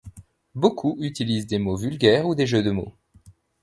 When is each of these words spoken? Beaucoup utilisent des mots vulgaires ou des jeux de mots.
Beaucoup 0.55 0.97
utilisent 0.99 1.45
des 1.45 1.59
mots 1.59 1.75
vulgaires 1.75 2.25
ou 2.25 2.33
des 2.33 2.47
jeux 2.47 2.63
de 2.63 2.71
mots. 2.71 2.95